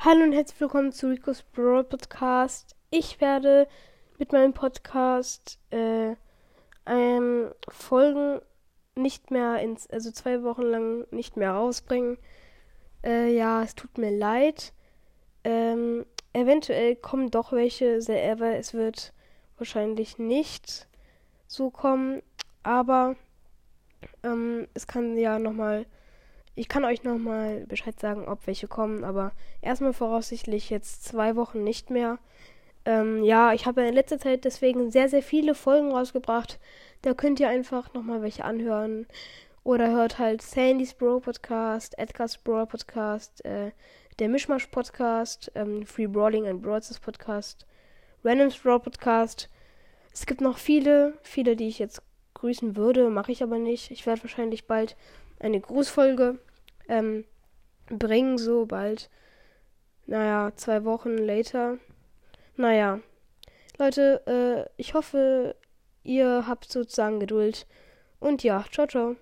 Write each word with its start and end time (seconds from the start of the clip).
Hallo 0.00 0.22
und 0.22 0.32
herzlich 0.32 0.60
willkommen 0.60 0.92
zu 0.92 1.08
Rico's 1.08 1.42
Brawl 1.42 1.82
Podcast. 1.82 2.76
Ich 2.88 3.20
werde 3.20 3.66
mit 4.16 4.30
meinem 4.30 4.52
Podcast 4.52 5.58
äh, 5.70 6.14
ähm, 6.86 7.50
Folgen 7.68 8.40
nicht 8.94 9.32
mehr 9.32 9.58
ins, 9.58 9.88
also 9.88 10.12
zwei 10.12 10.44
Wochen 10.44 10.62
lang 10.62 11.06
nicht 11.10 11.36
mehr 11.36 11.50
rausbringen. 11.50 12.16
Äh, 13.04 13.34
ja, 13.34 13.64
es 13.64 13.74
tut 13.74 13.98
mir 13.98 14.16
leid. 14.16 14.72
Ähm, 15.42 16.06
eventuell 16.32 16.94
kommen 16.94 17.32
doch 17.32 17.50
welche, 17.50 17.98
aber 18.30 18.54
es 18.54 18.74
wird 18.74 19.12
wahrscheinlich 19.56 20.16
nicht 20.16 20.86
so 21.48 21.70
kommen. 21.70 22.22
Aber 22.62 23.16
ähm, 24.22 24.68
es 24.74 24.86
kann 24.86 25.16
ja 25.16 25.40
nochmal 25.40 25.86
ich 26.58 26.68
kann 26.68 26.84
euch 26.84 27.04
nochmal 27.04 27.64
Bescheid 27.66 27.98
sagen, 27.98 28.26
ob 28.26 28.46
welche 28.46 28.66
kommen, 28.66 29.04
aber 29.04 29.32
erstmal 29.62 29.92
voraussichtlich 29.92 30.70
jetzt 30.70 31.04
zwei 31.04 31.36
Wochen 31.36 31.62
nicht 31.62 31.88
mehr. 31.88 32.18
Ähm, 32.84 33.22
ja, 33.22 33.52
ich 33.52 33.66
habe 33.66 33.82
in 33.82 33.94
letzter 33.94 34.18
Zeit 34.18 34.44
deswegen 34.44 34.90
sehr, 34.90 35.08
sehr 35.08 35.22
viele 35.22 35.54
Folgen 35.54 35.92
rausgebracht. 35.92 36.58
Da 37.02 37.14
könnt 37.14 37.38
ihr 37.38 37.48
einfach 37.48 37.94
nochmal 37.94 38.22
welche 38.22 38.44
anhören. 38.44 39.06
Oder 39.62 39.90
hört 39.90 40.18
halt 40.18 40.42
Sandys 40.42 40.94
Bro 40.94 41.20
Podcast, 41.20 41.96
Edgar's 41.96 42.38
Bro 42.38 42.66
Podcast, 42.66 43.44
äh, 43.44 43.70
der 44.18 44.28
Mischmasch 44.28 44.66
Podcast, 44.66 45.52
ähm, 45.54 45.86
Free 45.86 46.06
Brawling 46.06 46.48
and 46.48 46.62
Broadcast 46.62 47.02
Podcast, 47.02 47.66
Random's 48.24 48.58
Brawl 48.58 48.80
Podcast. 48.80 49.48
Es 50.12 50.26
gibt 50.26 50.40
noch 50.40 50.58
viele, 50.58 51.18
viele, 51.22 51.54
die 51.54 51.68
ich 51.68 51.78
jetzt 51.78 52.02
grüßen 52.34 52.74
würde, 52.74 53.10
mache 53.10 53.30
ich 53.30 53.44
aber 53.44 53.58
nicht. 53.58 53.92
Ich 53.92 54.06
werde 54.06 54.24
wahrscheinlich 54.24 54.66
bald 54.66 54.96
eine 55.38 55.60
Grußfolge 55.60 56.40
ähm, 56.88 57.24
bringen, 57.86 58.38
so 58.38 58.66
bald. 58.66 59.10
Naja, 60.06 60.52
zwei 60.56 60.84
Wochen 60.84 61.16
later. 61.18 61.78
Naja. 62.56 63.00
Leute, 63.78 64.22
äh, 64.26 64.70
ich 64.76 64.94
hoffe, 64.94 65.54
ihr 66.02 66.46
habt 66.48 66.70
sozusagen 66.70 67.20
Geduld. 67.20 67.66
Und 68.18 68.42
ja, 68.42 68.64
ciao, 68.70 68.86
ciao. 68.86 69.16